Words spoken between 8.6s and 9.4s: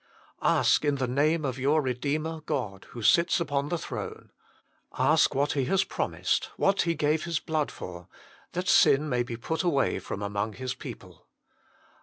sin may be